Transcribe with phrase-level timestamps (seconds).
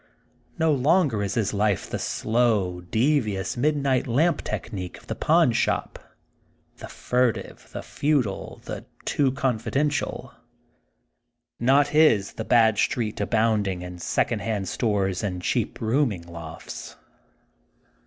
[0.57, 4.07] No longer 82 THE GOLDEN BOOK OF SPRINGFIELD is his life the slow, devious midnight
[4.07, 5.99] lamp technique of the pawnshop,
[6.77, 10.33] the furtive, the futile, the too confidential.
[11.59, 16.95] Not his the bad street abounding in Becond hand stores and cheap rooming lofts.